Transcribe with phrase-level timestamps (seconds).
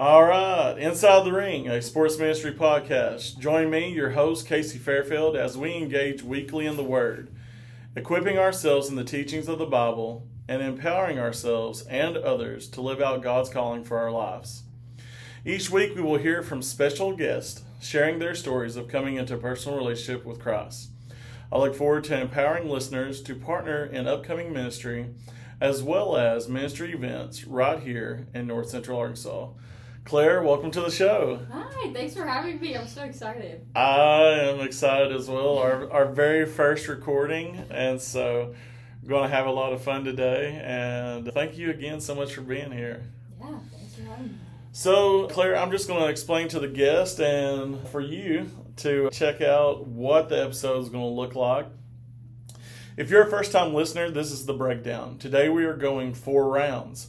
[0.00, 3.36] All right, Inside the Ring, a sports ministry podcast.
[3.40, 7.34] Join me, your host, Casey Fairfield, as we engage weekly in the Word,
[7.96, 13.00] equipping ourselves in the teachings of the Bible and empowering ourselves and others to live
[13.00, 14.62] out God's calling for our lives.
[15.44, 19.78] Each week, we will hear from special guests sharing their stories of coming into personal
[19.78, 20.90] relationship with Christ.
[21.50, 25.08] I look forward to empowering listeners to partner in upcoming ministry
[25.60, 29.48] as well as ministry events right here in North Central Arkansas.
[30.08, 31.38] Claire, welcome to the show.
[31.52, 32.74] Hi, thanks for having me.
[32.74, 33.66] I'm so excited.
[33.76, 35.58] I am excited as well.
[35.58, 38.54] Our, our very first recording, and so
[39.06, 40.62] going to have a lot of fun today.
[40.64, 43.02] And thank you again so much for being here.
[43.38, 44.34] Yeah, thanks for having me.
[44.72, 49.42] So, Claire, I'm just going to explain to the guest and for you to check
[49.42, 51.66] out what the episode is going to look like.
[52.96, 55.18] If you're a first time listener, this is the breakdown.
[55.18, 57.08] Today we are going four rounds.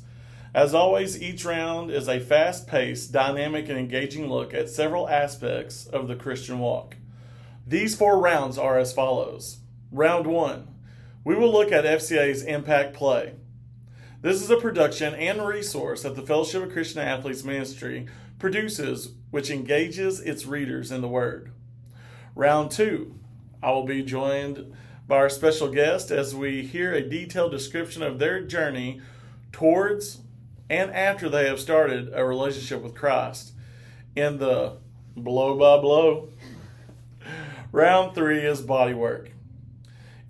[0.53, 5.85] As always, each round is a fast paced, dynamic, and engaging look at several aspects
[5.85, 6.97] of the Christian walk.
[7.67, 9.59] These four rounds are as follows
[9.91, 10.67] Round one,
[11.23, 13.33] we will look at FCA's Impact Play.
[14.21, 18.07] This is a production and resource that the Fellowship of Christian Athletes Ministry
[18.39, 21.51] produces, which engages its readers in the Word.
[22.35, 23.15] Round two,
[23.61, 24.73] I will be joined
[25.07, 29.01] by our special guest as we hear a detailed description of their journey
[29.51, 30.21] towards
[30.69, 33.53] and after they have started a relationship with Christ
[34.15, 34.77] in the
[35.15, 36.29] blow by blow.
[37.71, 39.31] round three is body work.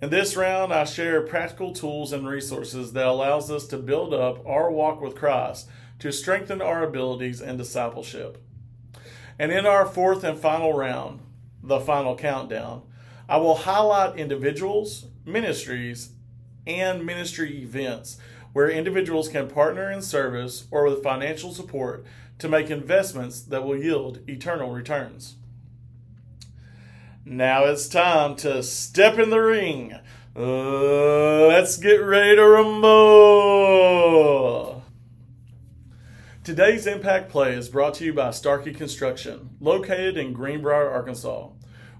[0.02, 4.44] In this round, I share practical tools and resources that allows us to build up
[4.46, 8.42] our walk with Christ to strengthen our abilities and discipleship.
[9.38, 11.20] And in our fourth and final round,
[11.62, 12.82] the final countdown,
[13.28, 16.12] I will highlight individuals, ministries,
[16.66, 18.16] and ministry events
[18.52, 22.04] where individuals can partner in service or with financial support
[22.38, 25.36] to make investments that will yield eternal returns.
[27.24, 29.94] Now it's time to step in the ring.
[30.34, 33.90] Uh, let's get ready to rumble.
[36.42, 41.50] Today's Impact Play is brought to you by Starkey Construction, located in Greenbrier, Arkansas.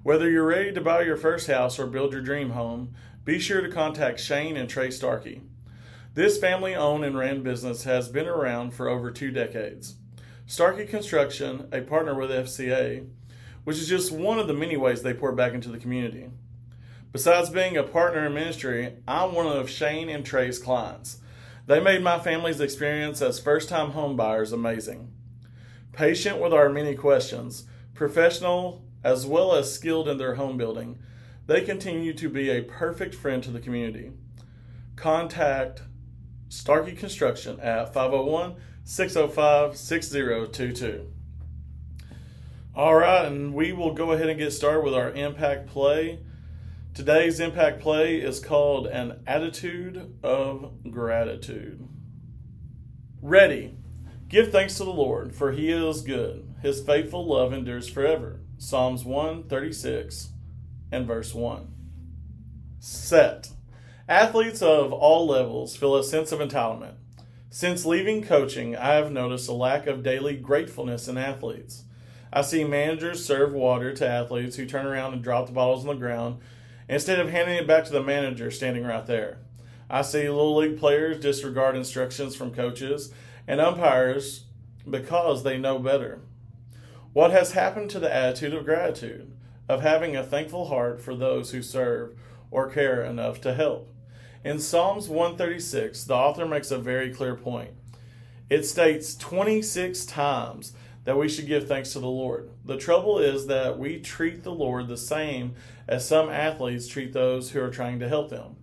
[0.03, 2.95] Whether you're ready to buy your first house or build your dream home,
[3.25, 5.43] be sure to contact Shane and Trey Starkey.
[6.13, 9.95] This family owned and ran business has been around for over two decades.
[10.45, 13.07] Starkey Construction, a partner with FCA,
[13.63, 16.29] which is just one of the many ways they pour back into the community.
[17.13, 21.19] Besides being a partner in ministry, I'm one of Shane and Trey's clients.
[21.67, 25.13] They made my family's experience as first time home buyers amazing.
[25.93, 30.99] Patient with our many questions, professional as well as skilled in their home building,
[31.47, 34.11] they continue to be a perfect friend to the community.
[34.97, 35.83] Contact
[36.51, 41.07] Starkey Construction at 501 605 6022.
[42.75, 46.19] All right, and we will go ahead and get started with our impact play.
[46.93, 51.87] Today's impact play is called An Attitude of Gratitude.
[53.23, 53.77] Ready.
[54.29, 56.53] Give thanks to the Lord, for he is good.
[56.63, 58.41] His faithful love endures forever.
[58.59, 60.31] Psalms 136
[60.91, 61.73] and verse 1.
[62.81, 63.51] Set.
[64.11, 66.95] Athletes of all levels feel a sense of entitlement.
[67.49, 71.85] Since leaving coaching, I have noticed a lack of daily gratefulness in athletes.
[72.33, 75.95] I see managers serve water to athletes who turn around and drop the bottles on
[75.95, 76.41] the ground
[76.89, 79.39] instead of handing it back to the manager standing right there.
[79.89, 83.15] I see little league players disregard instructions from coaches
[83.47, 84.47] and umpires
[84.91, 86.19] because they know better.
[87.13, 89.31] What has happened to the attitude of gratitude,
[89.69, 92.19] of having a thankful heart for those who serve
[92.51, 93.95] or care enough to help?
[94.43, 97.73] In Psalms 136, the author makes a very clear point.
[98.49, 100.73] It states 26 times
[101.05, 102.49] that we should give thanks to the Lord.
[102.65, 105.57] The trouble is that we treat the Lord the same
[105.87, 108.57] as some athletes treat those who are trying to help them.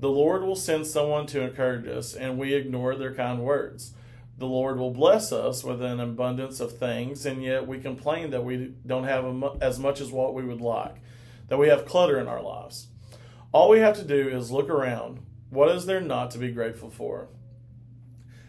[0.00, 3.92] The Lord will send someone to encourage us, and we ignore their kind words.
[4.38, 8.44] The Lord will bless us with an abundance of things, and yet we complain that
[8.44, 9.24] we don't have
[9.60, 10.96] as much as what we would like,
[11.46, 12.88] that we have clutter in our lives.
[13.54, 15.20] All we have to do is look around.
[15.48, 17.28] What is there not to be grateful for?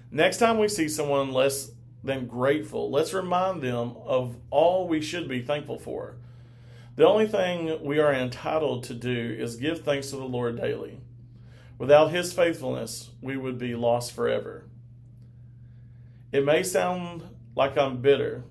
[0.09, 1.69] Next time we see someone less
[2.03, 2.89] than grateful.
[2.89, 6.15] Let's remind them of all we should be thankful for.
[6.95, 10.97] The only thing we are entitled to do is give thanks to the Lord daily.
[11.77, 14.65] Without His faithfulness, we would be lost forever.
[16.31, 17.21] It may sound
[17.55, 18.43] like I'm bitter,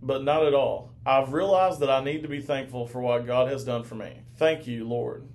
[0.00, 0.94] but not at all.
[1.04, 4.22] I've realized that I need to be thankful for what God has done for me.
[4.38, 5.28] Thank you, Lord.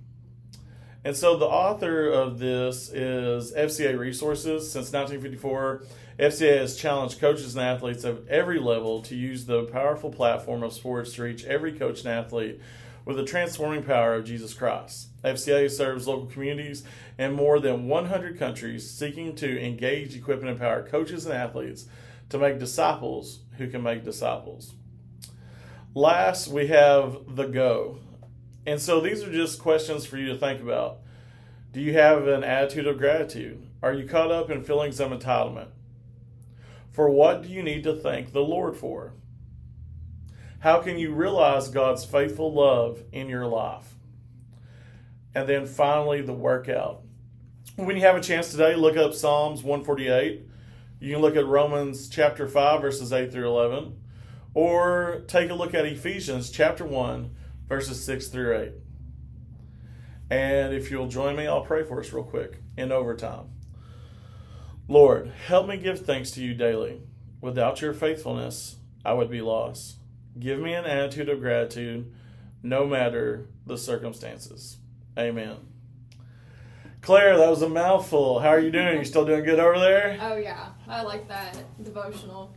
[1.06, 4.72] And so the author of this is FCA Resources.
[4.72, 5.84] Since 1954,
[6.18, 10.72] FCA has challenged coaches and athletes of every level to use the powerful platform of
[10.72, 12.60] sports to reach every coach and athlete
[13.04, 15.10] with the transforming power of Jesus Christ.
[15.22, 16.82] FCA serves local communities
[17.16, 21.86] in more than 100 countries, seeking to engage, equip, and empower coaches and athletes
[22.30, 24.74] to make disciples who can make disciples.
[25.94, 28.00] Last, we have the go.
[28.66, 30.98] And so these are just questions for you to think about.
[31.72, 33.64] Do you have an attitude of gratitude?
[33.82, 35.68] Are you caught up in feelings of entitlement?
[36.92, 39.12] For what do you need to thank the Lord for?
[40.60, 43.94] How can you realize God's faithful love in your life?
[45.34, 47.02] And then finally, the workout.
[47.76, 50.48] When you have a chance today, look up Psalms 148.
[50.98, 54.00] You can look at Romans chapter 5, verses 8 through 11,
[54.54, 57.36] or take a look at Ephesians chapter 1,
[57.68, 58.72] verses 6 through 8.
[60.30, 63.50] And if you'll join me, I'll pray for us real quick in overtime.
[64.88, 67.00] Lord, help me give thanks to you daily.
[67.40, 69.96] Without your faithfulness, I would be lost.
[70.38, 72.12] Give me an attitude of gratitude
[72.62, 74.78] no matter the circumstances.
[75.18, 75.56] Amen.
[77.00, 78.40] Claire, that was a mouthful.
[78.40, 78.98] How are you doing?
[78.98, 80.18] You still doing good over there?
[80.20, 82.52] Oh yeah, I like that devotional.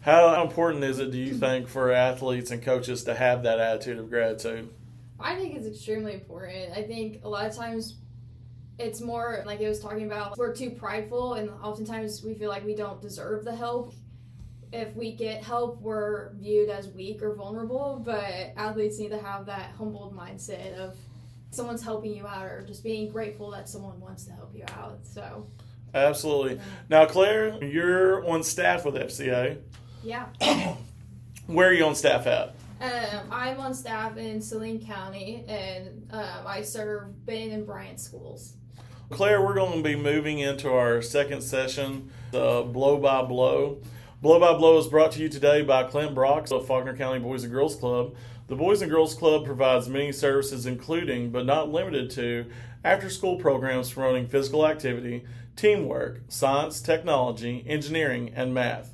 [0.00, 3.98] How important is it, do you think, for athletes and coaches to have that attitude
[3.98, 4.68] of gratitude?
[5.18, 6.76] I think it's extremely important.
[6.76, 7.96] I think a lot of times
[8.78, 12.64] it's more like it was talking about we're too prideful and oftentimes we feel like
[12.64, 13.94] we don't deserve the help.
[14.72, 19.46] If we get help, we're viewed as weak or vulnerable, but athletes need to have
[19.46, 20.96] that humbled mindset of
[21.50, 24.98] someone's helping you out or just being grateful that someone wants to help you out.
[25.04, 25.46] So,
[25.94, 26.60] Absolutely.
[26.88, 29.58] Now, Claire, you're on staff with FCA.
[30.02, 30.26] yeah.
[31.46, 32.54] Where are you on staff at?
[32.80, 38.54] Um, I'm on staff in Saline County and um, I serve Ben and Bryant schools.
[39.10, 43.78] Claire, we're going to be moving into our second session, the Blow by Blow.
[44.22, 47.44] Blow by Blow is brought to you today by Clint Brock of Faulkner County Boys
[47.44, 48.14] and Girls Club.
[48.46, 52.44] The Boys and Girls Club provides many services, including but not limited to
[52.84, 55.24] after school programs promoting physical activity,
[55.56, 58.92] teamwork, science, technology, engineering, and math.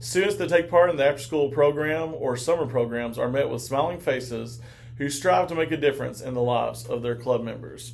[0.00, 3.60] Students that take part in the after school program or summer programs are met with
[3.60, 4.60] smiling faces
[4.96, 7.92] who strive to make a difference in the lives of their club members.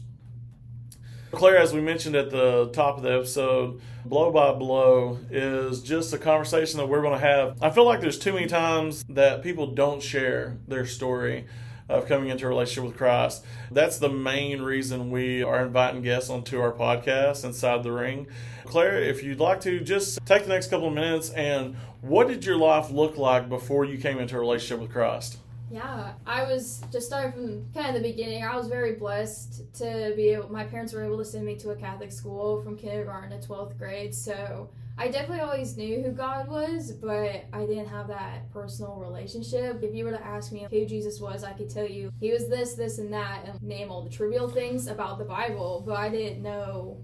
[1.33, 6.13] Claire, as we mentioned at the top of the episode, blow by blow is just
[6.13, 7.57] a conversation that we're going to have.
[7.63, 11.47] I feel like there's too many times that people don't share their story
[11.89, 13.45] of coming into a relationship with Christ.
[13.71, 18.27] That's the main reason we are inviting guests onto our podcast, Inside the Ring.
[18.67, 22.45] Claire, if you'd like to, just take the next couple of minutes and what did
[22.45, 25.39] your life look like before you came into a relationship with Christ?
[25.73, 28.45] Yeah, I was just starting from kind of the beginning.
[28.45, 31.71] I was very blessed to be able, my parents were able to send me to
[31.71, 34.15] a Catholic school from kindergarten to 12th grade.
[34.15, 39.83] So I definitely always knew who God was, but I didn't have that personal relationship.
[39.83, 42.51] If you were to ask me who Jesus was, I could tell you he was
[42.51, 46.11] this, this, and that, and name all the trivial things about the Bible, but I
[46.11, 46.99] didn't know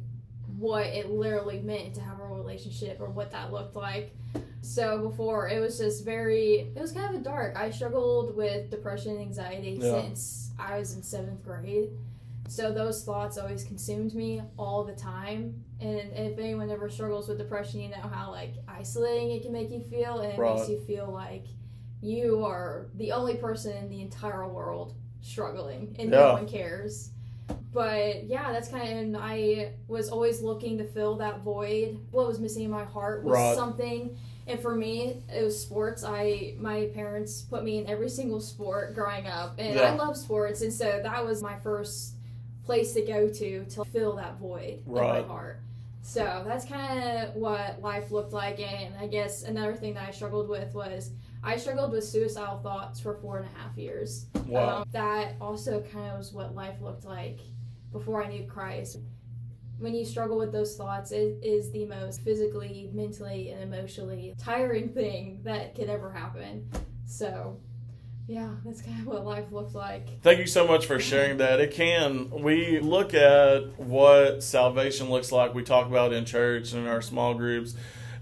[0.59, 2.18] what it literally meant to have
[2.53, 4.15] relationship or what that looked like.
[4.63, 7.57] So before it was just very it was kind of dark.
[7.57, 10.03] I struggled with depression and anxiety Yeah.
[10.03, 11.91] since I was in seventh grade.
[12.49, 15.63] So those thoughts always consumed me all the time.
[15.81, 19.71] And if anyone ever struggles with depression, you know how like isolating it can make
[19.71, 20.57] you feel and it Right.
[20.57, 21.45] makes you feel like
[22.01, 26.21] you are the only person in the entire world struggling and Yeah.
[26.21, 27.11] no one cares.
[27.73, 31.99] But yeah, that's kind of, and I was always looking to fill that void.
[32.11, 33.55] What was missing in my heart was Right.
[33.57, 34.17] something.
[34.47, 36.03] And for me, it was sports.
[36.03, 39.93] I my parents put me in every single sport growing up, and Yeah.
[39.93, 42.15] I love sports, and so that was my first
[42.65, 45.61] place to go to to fill that void in my heart.
[46.01, 50.13] So that's kind of what life looked like, and I guess another thing that I
[50.13, 51.11] struggled with was
[51.45, 54.27] I struggled with suicidal thoughts for four and a half years.
[54.47, 54.79] Wow.
[54.79, 57.41] Um, that also kind of was what life looked like
[57.93, 58.99] before I knew Christ.
[59.79, 64.89] When you struggle with those thoughts, it is the most physically, mentally, and emotionally tiring
[64.89, 66.69] thing that could ever happen.
[67.07, 67.61] So,
[68.27, 70.21] yeah, that's kind of what life looks like.
[70.23, 71.61] Thank you so much for sharing that.
[71.61, 72.29] It can.
[72.31, 75.55] We look at what salvation looks like.
[75.55, 77.75] We talk about in church and in our small groups.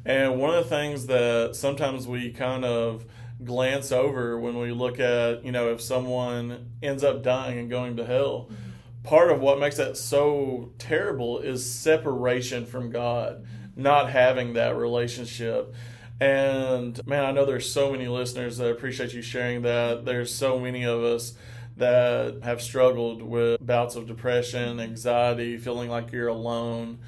[0.05, 3.07] And one of the things that sometimes we kind of
[3.43, 7.97] glance over when we look at, you know, if someone ends up dying and going
[7.97, 8.66] to hell, mm-hmm.
[9.07, 13.47] Part of what makes that so terrible is separation from God,
[13.77, 15.75] not having that relationship.
[16.21, 20.05] And man, I know there's so many listeners that appreciate you sharing that.
[20.05, 21.35] There's so many of us
[21.77, 26.99] that have struggled with bouts of depression, anxiety, feeling like you're alone.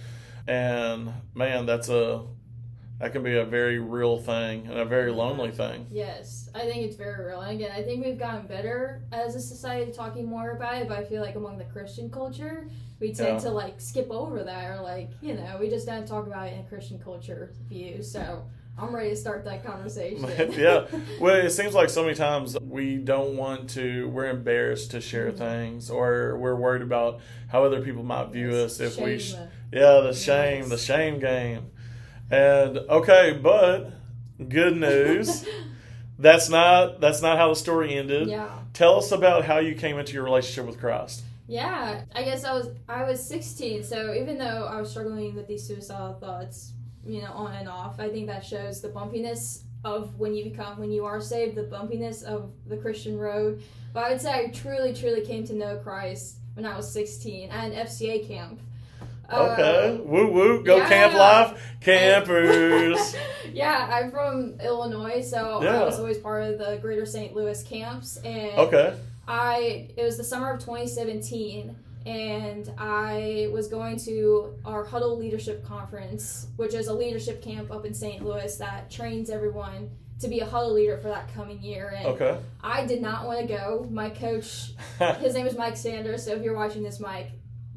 [0.47, 2.23] And man, that's a
[3.01, 5.87] that can be a very real thing and a very lonely thing.
[5.91, 7.41] Yes, I think it's very real.
[7.41, 10.99] And again, I think we've gotten better as a society talking more about it, but
[10.99, 12.67] I feel like among the Christian culture,
[13.01, 13.39] we tend Yeah.
[13.41, 16.55] to like skip over that or like, you know, we just don't talk about it
[16.55, 18.03] in a Christian culture view.
[18.03, 18.45] So
[18.77, 20.25] I'm ready to start that conversation.
[20.59, 20.87] yeah.
[21.21, 25.31] Well, it seems like so many times we don't want to, we're embarrassed to share
[25.31, 25.39] Mhm.
[25.39, 29.35] things or we're worried about how other people might view us if we, sh-
[29.73, 30.69] yeah, the shame, Yes.
[30.71, 31.71] the shame game.
[32.31, 33.93] And okay, but
[34.49, 35.47] good news.
[36.19, 38.29] that's not that's not how the story ended.
[38.29, 38.51] yeah.
[38.73, 41.23] Tell us about how you came into your relationship with Christ.
[41.47, 45.49] Yeah, I guess I was I was 16, so even though I was struggling with
[45.49, 46.73] these suicidal thoughts,
[47.07, 50.79] you know, on and off, I think that shows the bumpiness of when you become
[50.79, 53.63] when you are saved, the bumpiness of the Christian road.
[53.95, 57.51] But I would say I truly, truly came to know Christ when I was 16
[57.51, 58.61] at an FCA camp.
[59.31, 59.99] Okay.
[59.99, 60.65] Uh, woo woo.
[60.65, 60.89] Go yeah.
[60.89, 61.63] camp life.
[61.81, 63.15] Campers.
[63.53, 65.83] yeah, I'm from Illinois, so Yeah.
[65.83, 67.35] I was always part of the Greater St.
[67.35, 68.95] Louis camps, and okay.
[69.27, 75.63] I it was the summer of 2017 and I was going to our Huddle Leadership
[75.65, 78.25] Conference, which is a leadership camp up in St.
[78.25, 81.95] Louis that trains everyone to be a huddle leader for that coming year.
[81.97, 82.39] And Okay.
[82.63, 83.87] I did not want to go.
[83.91, 84.73] My coach,
[85.21, 87.31] his name is Mike Sanders, so if you're watching this, Mike,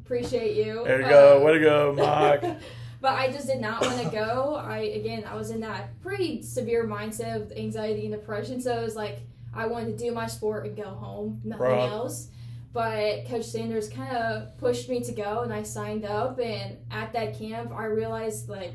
[0.04, 0.82] appreciate you.
[0.84, 1.38] there you go.
[1.40, 2.60] Uh, Way to go, Mike.
[3.00, 4.56] but I just did not want to go.
[4.56, 8.60] I again, I was in that pretty severe mindset of anxiety and depression.
[8.60, 9.20] So it was like
[9.54, 11.88] I wanted to do my sport and go home, nothing Right.
[11.90, 12.28] else.
[12.72, 16.40] But Coach Sanders kind of pushed me to go, and I signed up.
[16.40, 18.72] And at that camp, I realized like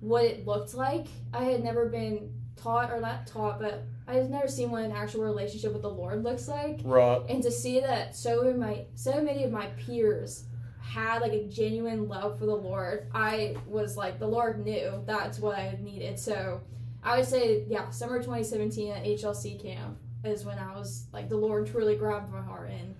[0.00, 1.06] what it looked like.
[1.32, 4.92] I had never been taught, or not taught, but I had never seen what an
[4.92, 7.22] actual relationship with the Lord looks like right.
[7.28, 10.44] and to see that so my so many of my peers
[10.84, 15.38] had like a genuine love for the Lord, I was like the Lord knew that's
[15.38, 16.18] what I needed.
[16.18, 16.60] So
[17.02, 21.36] I would say, yeah, summer 2017 at HLC camp is when I was like the
[21.36, 22.94] Lord truly grabbed my heart and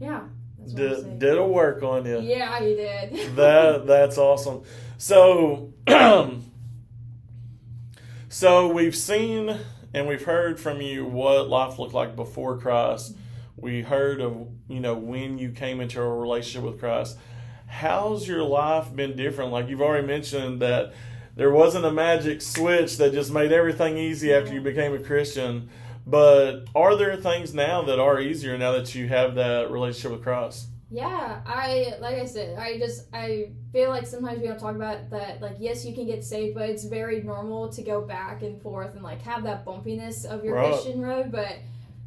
[0.00, 0.22] yeah,
[0.58, 0.94] that's what I.
[1.08, 2.20] Did, did a work on you.
[2.20, 3.12] Yeah, he did.
[3.36, 4.62] that that's awesome.
[4.98, 5.72] So,
[8.28, 9.58] so we've seen
[9.94, 13.16] and we've heard from you what life looked like before Christ.
[13.60, 17.16] We heard of you know when you came into a relationship with Christ.
[17.66, 19.52] How's your life been different?
[19.52, 20.94] Like you've already mentioned that
[21.36, 25.68] there wasn't a magic switch that just made everything easy after you became a Christian.
[26.06, 30.22] But are there things now that are easier now that you have that relationship with
[30.22, 30.68] Christ?
[30.90, 35.10] Yeah, I like I said, I just I feel like sometimes we don't talk about
[35.10, 35.42] that.
[35.42, 38.94] Like, yes, you can get saved, but it's very normal to go back and forth
[38.94, 40.72] and like have that bumpiness of your Right.
[40.72, 41.30] Christian road.
[41.30, 41.58] But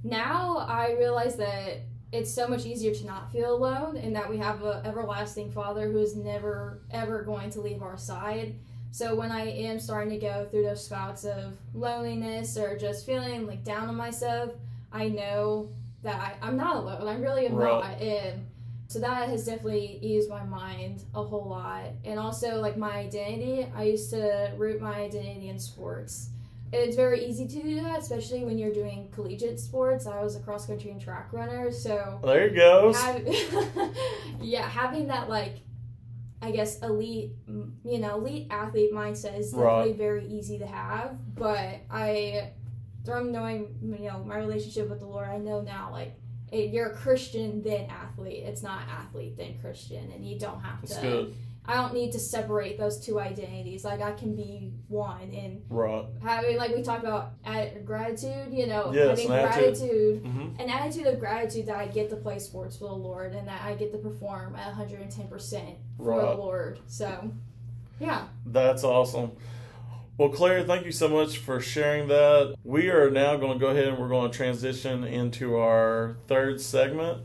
[0.03, 1.81] now I realize that
[2.11, 5.89] it's so much easier to not feel alone, and that we have an everlasting Father
[5.89, 8.55] who is never ever going to leave our side.
[8.91, 13.47] So when I am starting to go through those spouts of loneliness or just feeling
[13.47, 14.51] like down on myself,
[14.91, 15.69] I know
[16.03, 17.07] that I, I'm not alone.
[17.07, 17.81] I really am Right.
[17.81, 18.45] not, and
[18.87, 21.85] so that has definitely eased my mind a whole lot.
[22.03, 26.27] And also, like my identity, I used to root my identity in sports.
[26.73, 30.07] It's very easy to do that, especially when you're doing collegiate sports.
[30.07, 32.93] I was a cross country and track runner, so There you go.
[32.93, 33.21] have,
[34.41, 35.55] yeah, having that like,
[36.41, 39.95] I guess elite, you know, elite athlete mindset is definitely Right.
[39.97, 41.17] very easy to have.
[41.35, 42.51] But I,
[43.05, 46.13] from knowing you know my relationship with the Lord, I know now like
[46.51, 48.43] it, you're a Christian then athlete.
[48.45, 51.01] It's not athlete then Christian, and you don't have That's to.
[51.01, 51.35] good.
[51.65, 53.85] I don't need to separate those two identities.
[53.85, 56.05] Like I can be one and Right.
[56.23, 58.47] having like we talked about at gratitude.
[58.51, 60.23] You know, Yes, having an attitude.
[60.23, 63.33] gratitude hmm an attitude of gratitude that I get to play sports for the Lord
[63.33, 66.31] and that I get to perform at 110% for Right.
[66.31, 66.79] the Lord.
[66.87, 67.31] So,
[67.99, 68.25] yeah.
[68.45, 69.31] That's awesome.
[70.17, 72.55] Well, Claire, thank you so much for sharing that.
[72.63, 76.61] We are now going to go ahead and we're going to transition into our third
[76.61, 77.23] segment.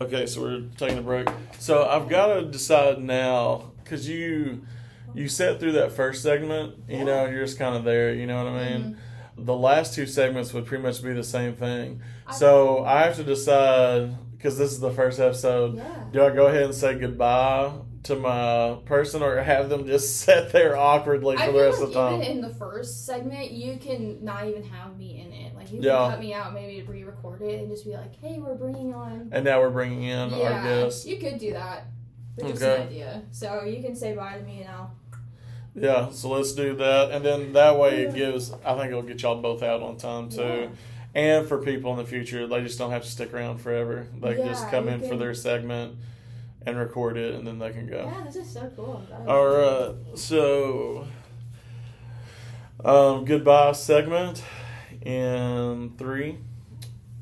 [0.00, 1.28] Okay, so we're taking a break.
[1.58, 4.66] So I've got to decide now because you
[5.14, 6.74] you sat through that first segment.
[6.88, 8.12] You know, you're just kind of there.
[8.12, 8.82] You know what I mean?
[8.82, 9.44] Mm-hmm.
[9.44, 12.02] The last two segments would pretty much be the same thing.
[12.32, 15.76] So I have to decide because this is the first episode.
[15.76, 16.04] Yeah.
[16.12, 17.72] Do I go ahead and say goodbye
[18.04, 21.88] to my person, or have them just sit there awkwardly for feel the rest like
[21.88, 22.22] of the time?
[22.22, 25.35] even in the first segment, you can not even have me in it.
[25.66, 25.96] Like, you Yeah.
[25.98, 29.28] can cut me out, maybe re-record it, and just be like, "Hey, we're bringing on."
[29.32, 31.06] and now we're bringing in our yeah, guest.
[31.06, 31.84] you could do that.
[32.36, 32.82] It's just Okay.
[32.82, 33.22] an idea.
[33.32, 34.90] So you can say bye to me, and I'll.
[35.74, 38.52] Yeah, so let's do that, and then that way it gives.
[38.64, 40.68] I think it'll get y'all both out on time too, Yeah.
[41.14, 44.06] and for people in the future, they just don't have to stick around forever.
[44.20, 45.96] They can just come in for their segment
[46.64, 48.10] and record it, and then they can go.
[48.10, 49.02] Yeah, this is so cool.
[49.28, 51.06] All right, so
[52.84, 54.42] um, goodbye segment
[55.06, 56.38] in three,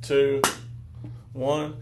[0.00, 0.40] two,
[1.34, 1.76] one.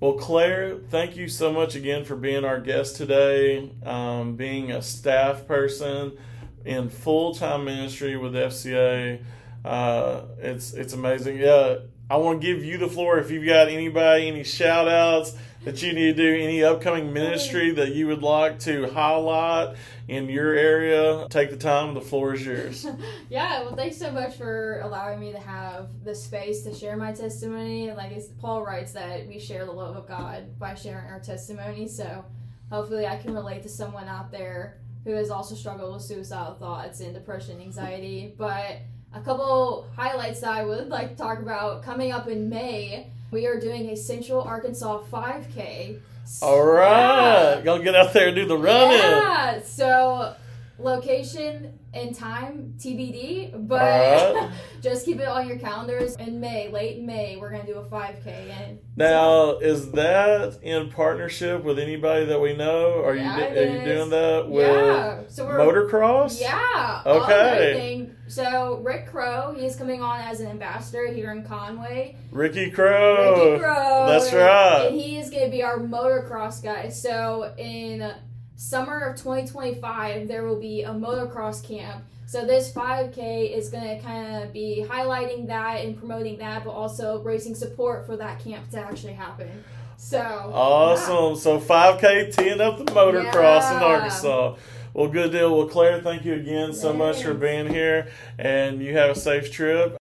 [0.00, 3.70] Well, Claire, thank you so much again for being our guest today.
[3.86, 6.18] Um, being a staff person
[6.64, 9.22] in full time ministry with FCA,
[9.64, 11.38] uh, it's it's amazing.
[11.38, 11.76] Yeah,
[12.10, 15.34] I want to give you the floor if you've got anybody, any shout outs
[15.64, 20.28] that you need to do, any upcoming ministry that you would like to highlight in
[20.28, 21.26] your area.
[21.30, 21.94] Take the time.
[21.94, 22.86] The floor is yours.
[23.30, 27.12] yeah, well, thanks so much for allowing me to have the space to share my
[27.12, 27.90] testimony.
[27.92, 31.88] Like Paul writes that we share the love of God by sharing our testimony.
[31.88, 32.22] So
[32.70, 37.00] hopefully, I can relate to someone out there who has also struggled with suicidal thoughts
[37.00, 38.34] and depression, anxiety.
[38.36, 38.80] But
[39.14, 43.06] a couple highlights that I would like to talk about coming up in May.
[43.30, 45.98] We are doing a Central Arkansas 5K.
[46.42, 48.98] All right, y'all get out there and do the running.
[48.98, 49.60] Yeah.
[49.62, 50.34] So
[50.78, 54.52] location and time TBD, but Alright.
[54.82, 56.16] just keep it on your calendars.
[56.16, 58.26] In May, late May, we're gonna do a 5K.
[58.26, 63.04] And Now, is that in partnership with anybody that we know?
[63.04, 66.40] Are Yeah, you are you doing that with yeah, so we're motocross?
[66.40, 67.02] Yeah.
[67.06, 68.10] Okay.
[68.26, 72.16] So Rick Crow, he's coming on as an ambassador here in Conway.
[72.32, 73.52] Ricky Crow.
[73.52, 74.06] Ricky Crow.
[74.08, 74.86] that's and- right.
[74.88, 76.88] And he is going to be our motocross guy.
[76.88, 78.12] So in
[78.56, 82.04] summer of 2025, there will be a motocross camp.
[82.26, 86.70] So this 5K is going to kind of be highlighting that and promoting that, but
[86.70, 89.64] also raising support for that camp to actually happen.
[89.96, 91.36] So Awesome.
[91.36, 94.56] So 5K teeing up the motocross in Arkansas.
[94.94, 95.56] Well, good deal.
[95.56, 98.08] Well, Claire, thank you again so much for being here,
[98.38, 99.96] and you have a safe trip.